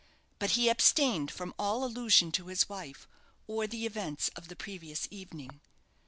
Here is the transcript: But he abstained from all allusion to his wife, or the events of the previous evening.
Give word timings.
But 0.39 0.57
he 0.57 0.67
abstained 0.67 1.29
from 1.29 1.53
all 1.59 1.83
allusion 1.83 2.31
to 2.31 2.47
his 2.47 2.67
wife, 2.67 3.07
or 3.45 3.67
the 3.67 3.85
events 3.85 4.29
of 4.29 4.47
the 4.47 4.55
previous 4.55 5.07
evening. 5.11 5.61